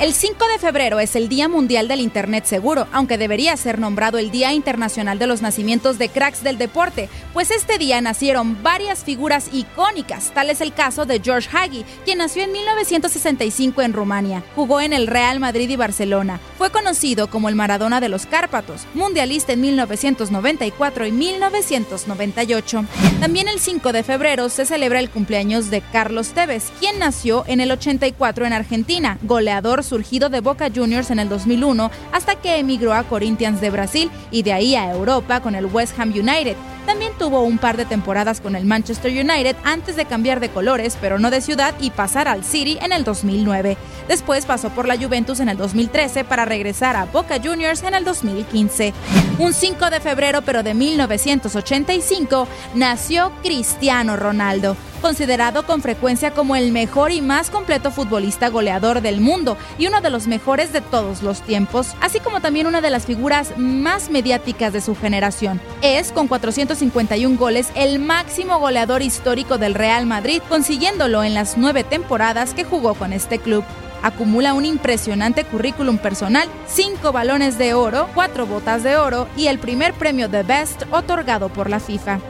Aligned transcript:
El 0.00 0.14
5 0.14 0.46
de 0.48 0.58
febrero 0.58 0.98
es 0.98 1.14
el 1.14 1.28
Día 1.28 1.46
Mundial 1.46 1.86
del 1.86 2.00
Internet 2.00 2.46
Seguro, 2.46 2.86
aunque 2.90 3.18
debería 3.18 3.54
ser 3.58 3.78
nombrado 3.78 4.16
el 4.16 4.30
Día 4.30 4.54
Internacional 4.54 5.18
de 5.18 5.26
los 5.26 5.42
Nacimientos 5.42 5.98
de 5.98 6.08
Cracks 6.08 6.42
del 6.42 6.56
Deporte, 6.56 7.10
pues 7.34 7.50
este 7.50 7.76
día 7.76 8.00
nacieron 8.00 8.62
varias 8.62 9.04
figuras 9.04 9.50
icónicas. 9.52 10.32
Tal 10.32 10.48
es 10.48 10.62
el 10.62 10.72
caso 10.72 11.04
de 11.04 11.20
George 11.22 11.50
Hagi, 11.54 11.84
quien 12.06 12.16
nació 12.16 12.44
en 12.44 12.52
1965 12.52 13.82
en 13.82 13.92
Rumania. 13.92 14.42
Jugó 14.56 14.80
en 14.80 14.94
el 14.94 15.06
Real 15.06 15.38
Madrid 15.38 15.68
y 15.68 15.76
Barcelona. 15.76 16.40
Fue 16.56 16.70
conocido 16.70 17.28
como 17.28 17.50
el 17.50 17.54
Maradona 17.54 18.00
de 18.00 18.08
los 18.08 18.24
Cárpatos, 18.24 18.86
mundialista 18.94 19.52
en 19.52 19.60
1994 19.60 21.06
y 21.08 21.12
1998. 21.12 22.84
También 23.20 23.48
el 23.48 23.60
5 23.60 23.92
de 23.92 24.02
febrero 24.02 24.48
se 24.48 24.64
celebra 24.64 24.98
el 24.98 25.10
cumpleaños 25.10 25.68
de 25.68 25.82
Carlos 25.82 26.28
Tevez, 26.28 26.72
quien 26.80 26.98
nació 26.98 27.44
en 27.46 27.60
el 27.60 27.70
84 27.70 28.46
en 28.46 28.54
Argentina, 28.54 29.18
goleador 29.20 29.84
surgido 29.90 30.28
de 30.28 30.40
Boca 30.40 30.70
Juniors 30.74 31.10
en 31.10 31.18
el 31.18 31.28
2001 31.28 31.90
hasta 32.12 32.36
que 32.36 32.56
emigró 32.56 32.94
a 32.94 33.02
Corinthians 33.02 33.60
de 33.60 33.70
Brasil 33.70 34.10
y 34.30 34.42
de 34.42 34.52
ahí 34.52 34.76
a 34.76 34.90
Europa 34.92 35.40
con 35.40 35.54
el 35.54 35.66
West 35.66 35.98
Ham 35.98 36.10
United. 36.10 36.56
También 36.86 37.09
tuvo 37.20 37.42
un 37.42 37.58
par 37.58 37.76
de 37.76 37.84
temporadas 37.84 38.40
con 38.40 38.56
el 38.56 38.64
Manchester 38.64 39.12
United 39.12 39.54
antes 39.62 39.94
de 39.94 40.06
cambiar 40.06 40.40
de 40.40 40.48
colores, 40.48 40.96
pero 40.98 41.18
no 41.18 41.30
de 41.30 41.42
ciudad, 41.42 41.74
y 41.78 41.90
pasar 41.90 42.28
al 42.28 42.44
City 42.44 42.78
en 42.80 42.92
el 42.92 43.04
2009. 43.04 43.76
Después 44.08 44.46
pasó 44.46 44.70
por 44.70 44.88
la 44.88 44.96
Juventus 44.96 45.38
en 45.38 45.50
el 45.50 45.58
2013 45.58 46.24
para 46.24 46.46
regresar 46.46 46.96
a 46.96 47.04
Boca 47.04 47.36
Juniors 47.38 47.82
en 47.82 47.92
el 47.92 48.06
2015. 48.06 48.94
Un 49.38 49.52
5 49.52 49.90
de 49.90 50.00
febrero, 50.00 50.40
pero 50.42 50.62
de 50.62 50.72
1985, 50.72 52.48
nació 52.74 53.32
Cristiano 53.42 54.16
Ronaldo, 54.16 54.76
considerado 55.00 55.64
con 55.66 55.82
frecuencia 55.82 56.32
como 56.32 56.56
el 56.56 56.72
mejor 56.72 57.12
y 57.12 57.20
más 57.20 57.50
completo 57.50 57.90
futbolista 57.90 58.48
goleador 58.48 59.00
del 59.00 59.20
mundo 59.20 59.56
y 59.78 59.86
uno 59.86 60.00
de 60.00 60.10
los 60.10 60.26
mejores 60.26 60.72
de 60.72 60.80
todos 60.80 61.22
los 61.22 61.40
tiempos, 61.42 61.94
así 62.00 62.20
como 62.20 62.40
también 62.40 62.66
una 62.66 62.80
de 62.80 62.90
las 62.90 63.06
figuras 63.06 63.56
más 63.56 64.10
mediáticas 64.10 64.72
de 64.72 64.80
su 64.80 64.94
generación. 64.94 65.60
Es, 65.82 66.12
con 66.12 66.28
451 67.10 67.38
goles, 67.38 67.72
el 67.74 67.98
máximo 67.98 68.60
goleador 68.60 69.02
histórico 69.02 69.58
del 69.58 69.74
Real 69.74 70.06
Madrid, 70.06 70.40
consiguiéndolo 70.48 71.24
en 71.24 71.34
las 71.34 71.58
nueve 71.58 71.82
temporadas 71.82 72.54
que 72.54 72.62
jugó 72.62 72.94
con 72.94 73.12
este 73.12 73.40
club 73.40 73.64
acumula 74.02 74.54
un 74.54 74.64
impresionante 74.64 75.44
currículum 75.44 75.98
personal, 75.98 76.48
cinco 76.66 77.12
balones 77.12 77.58
de 77.58 77.74
oro, 77.74 78.08
cuatro 78.14 78.46
botas 78.46 78.82
de 78.82 78.96
oro 78.96 79.28
y 79.36 79.48
el 79.48 79.58
primer 79.58 79.92
premio 79.92 80.28
de 80.28 80.42
Best 80.42 80.84
otorgado 80.90 81.48
por 81.48 81.68
la 81.68 81.80
FIFA. 81.80 82.20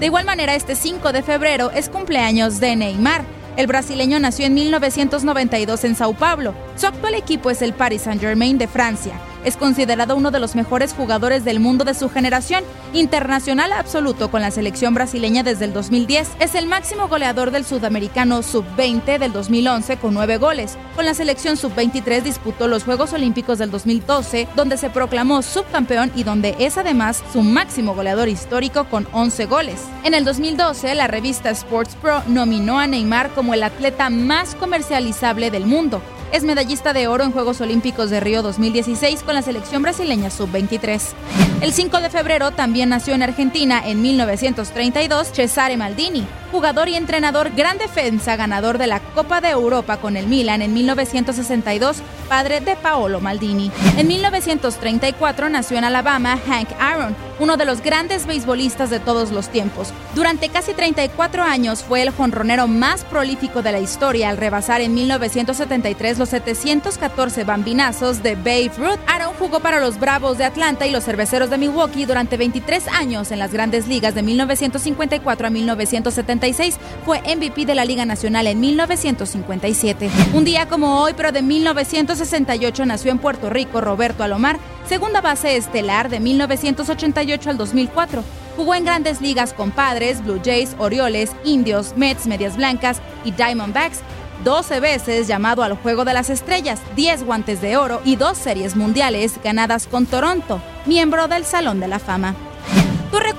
De 0.00 0.06
igual 0.06 0.26
manera, 0.26 0.54
este 0.54 0.74
5 0.74 1.12
de 1.12 1.22
febrero 1.22 1.70
es 1.70 1.88
cumpleaños 1.88 2.60
de 2.60 2.76
Neymar. 2.76 3.24
El 3.56 3.68
brasileño 3.68 4.18
nació 4.18 4.46
en 4.46 4.54
1992 4.54 5.84
en 5.84 5.94
Sao 5.94 6.12
Paulo. 6.12 6.54
Su 6.76 6.88
actual 6.88 7.14
equipo 7.14 7.50
es 7.50 7.62
el 7.62 7.72
Paris 7.72 8.02
Saint-Germain 8.02 8.58
de 8.58 8.66
Francia. 8.66 9.14
Es 9.44 9.56
considerado 9.56 10.16
uno 10.16 10.30
de 10.30 10.40
los 10.40 10.56
mejores 10.56 10.92
jugadores 10.92 11.44
del 11.44 11.60
mundo 11.60 11.84
de 11.84 11.94
su 11.94 12.08
generación, 12.08 12.64
internacional 12.92 13.72
absoluto 13.72 14.30
con 14.30 14.40
la 14.40 14.50
selección 14.50 14.92
brasileña 14.92 15.44
desde 15.44 15.66
el 15.66 15.72
2010. 15.72 16.30
Es 16.40 16.54
el 16.56 16.66
máximo 16.66 17.06
goleador 17.06 17.52
del 17.52 17.64
sudamericano 17.64 18.42
sub-20 18.42 19.18
del 19.18 19.32
2011 19.32 19.98
con 19.98 20.14
nueve 20.14 20.38
goles. 20.38 20.76
Con 20.96 21.04
la 21.04 21.14
selección 21.14 21.56
sub-23 21.56 22.22
disputó 22.22 22.66
los 22.66 22.84
Juegos 22.84 23.12
Olímpicos 23.12 23.58
del 23.58 23.70
2012, 23.70 24.48
donde 24.56 24.76
se 24.76 24.90
proclamó 24.90 25.42
subcampeón 25.42 26.10
y 26.16 26.24
donde 26.24 26.56
es 26.58 26.76
además 26.76 27.22
su 27.32 27.42
máximo 27.42 27.94
goleador 27.94 28.28
histórico 28.28 28.84
con 28.88 29.06
11 29.12 29.44
goles. 29.46 29.80
En 30.02 30.14
el 30.14 30.24
2012, 30.24 30.94
la 30.96 31.06
revista 31.06 31.50
Sports 31.50 31.96
Pro 32.00 32.22
nominó 32.26 32.80
a 32.80 32.86
Neymar 32.86 33.30
como 33.30 33.54
el 33.54 33.62
atleta 33.62 34.10
más 34.10 34.54
comercializable 34.56 35.50
del 35.50 35.66
mundo. 35.66 36.02
Es 36.34 36.42
medallista 36.42 36.92
de 36.92 37.06
oro 37.06 37.22
en 37.22 37.30
Juegos 37.30 37.60
Olímpicos 37.60 38.10
de 38.10 38.18
Río 38.18 38.42
2016 38.42 39.22
con 39.22 39.36
la 39.36 39.42
selección 39.42 39.82
brasileña 39.82 40.30
sub-23. 40.30 41.00
El 41.60 41.72
5 41.72 42.00
de 42.00 42.10
febrero 42.10 42.50
también 42.50 42.88
nació 42.88 43.14
en 43.14 43.22
Argentina 43.22 43.80
en 43.86 44.02
1932 44.02 45.30
Cesare 45.32 45.76
Maldini, 45.76 46.26
jugador 46.54 46.88
y 46.88 46.94
entrenador 46.94 47.50
gran 47.56 47.78
defensa, 47.78 48.36
ganador 48.36 48.78
de 48.78 48.86
la 48.86 49.00
Copa 49.00 49.40
de 49.40 49.48
Europa 49.48 49.96
con 49.96 50.16
el 50.16 50.28
Milan 50.28 50.62
en 50.62 50.72
1962, 50.72 51.96
padre 52.28 52.60
de 52.60 52.76
Paolo 52.76 53.20
Maldini. 53.20 53.72
En 53.96 54.06
1934 54.06 55.48
nació 55.48 55.78
en 55.78 55.84
Alabama 55.84 56.38
Hank 56.46 56.68
Aaron, 56.78 57.16
uno 57.40 57.56
de 57.56 57.64
los 57.64 57.82
grandes 57.82 58.26
beisbolistas 58.28 58.88
de 58.88 59.00
todos 59.00 59.32
los 59.32 59.48
tiempos. 59.48 59.92
Durante 60.14 60.48
casi 60.48 60.74
34 60.74 61.42
años 61.42 61.82
fue 61.82 62.02
el 62.02 62.10
jonronero 62.10 62.68
más 62.68 63.02
prolífico 63.02 63.60
de 63.60 63.72
la 63.72 63.80
historia 63.80 64.28
al 64.28 64.36
rebasar 64.36 64.80
en 64.80 64.94
1973 64.94 66.18
los 66.18 66.28
714 66.28 67.42
bambinazos 67.42 68.22
de 68.22 68.36
Babe 68.36 68.70
Ruth. 68.78 69.00
Aaron 69.08 69.34
jugó 69.40 69.58
para 69.58 69.80
los 69.80 69.98
Bravos 69.98 70.38
de 70.38 70.44
Atlanta 70.44 70.86
y 70.86 70.92
los 70.92 71.04
Cerveceros 71.04 71.50
de 71.50 71.58
Milwaukee 71.58 72.04
durante 72.04 72.36
23 72.36 72.86
años 72.86 73.32
en 73.32 73.40
las 73.40 73.52
grandes 73.52 73.88
ligas 73.88 74.14
de 74.14 74.22
1954 74.22 75.48
a 75.48 75.50
1976. 76.44 76.78
Fue 77.04 77.20
MVP 77.20 77.66
de 77.66 77.74
la 77.74 77.84
Liga 77.84 78.04
Nacional 78.04 78.46
en 78.46 78.60
1957. 78.60 80.10
Un 80.34 80.44
día 80.44 80.68
como 80.68 81.00
hoy, 81.00 81.12
pero 81.16 81.32
de 81.32 81.42
1968, 81.42 82.86
nació 82.86 83.10
en 83.10 83.18
Puerto 83.18 83.50
Rico 83.50 83.80
Roberto 83.80 84.24
Alomar, 84.24 84.58
segunda 84.88 85.20
base 85.20 85.56
estelar 85.56 86.08
de 86.08 86.20
1988 86.20 87.50
al 87.50 87.58
2004. 87.58 88.24
Jugó 88.56 88.74
en 88.74 88.84
grandes 88.84 89.20
ligas 89.20 89.52
con 89.52 89.70
Padres, 89.70 90.22
Blue 90.22 90.40
Jays, 90.44 90.76
Orioles, 90.78 91.32
Indios, 91.44 91.94
Mets, 91.96 92.26
Medias 92.26 92.56
Blancas 92.56 93.00
y 93.24 93.32
Diamondbacks 93.32 94.00
12 94.42 94.80
veces 94.80 95.26
llamado 95.26 95.62
al 95.62 95.76
Juego 95.76 96.04
de 96.04 96.12
las 96.12 96.28
Estrellas, 96.28 96.80
10 96.96 97.24
guantes 97.24 97.60
de 97.62 97.76
oro 97.76 98.00
y 98.04 98.16
dos 98.16 98.36
series 98.36 98.76
mundiales 98.76 99.40
ganadas 99.42 99.86
con 99.86 100.06
Toronto, 100.06 100.60
miembro 100.86 101.28
del 101.28 101.44
Salón 101.44 101.80
de 101.80 101.88
la 101.88 101.98
Fama. 101.98 102.34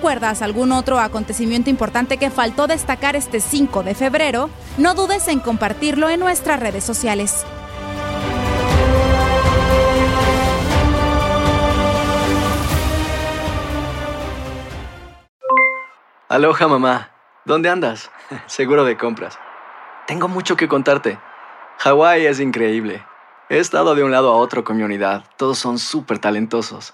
¿Tú 0.05 0.09
recuerdas 0.09 0.43
algún 0.43 0.71
otro 0.71 0.99
acontecimiento 0.99 1.71
importante 1.71 2.17
que 2.17 2.29
faltó 2.29 2.67
destacar 2.67 3.15
este 3.15 3.39
5 3.39 3.81
de 3.81 3.95
febrero? 3.95 4.51
No 4.77 4.93
dudes 4.93 5.27
en 5.27 5.39
compartirlo 5.39 6.09
en 6.09 6.19
nuestras 6.19 6.59
redes 6.59 6.83
sociales. 6.83 7.43
Aloha 16.29 16.67
mamá, 16.67 17.09
¿dónde 17.43 17.69
andas? 17.69 18.11
Seguro 18.45 18.83
de 18.83 18.97
compras. 18.97 19.39
Tengo 20.05 20.27
mucho 20.27 20.55
que 20.55 20.67
contarte. 20.67 21.17
Hawái 21.79 22.27
es 22.27 22.39
increíble. 22.39 23.03
He 23.49 23.57
estado 23.57 23.95
de 23.95 24.03
un 24.03 24.11
lado 24.11 24.31
a 24.31 24.35
otro 24.35 24.63
con 24.63 24.77
mi 24.77 24.83
unidad. 24.83 25.23
Todos 25.35 25.57
son 25.57 25.79
súper 25.79 26.19
talentosos. 26.19 26.93